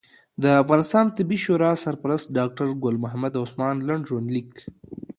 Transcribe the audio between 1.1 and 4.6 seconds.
طبي شورا سرپرست ډاکټر ګل محمد عثمان لنډ ژوند لیک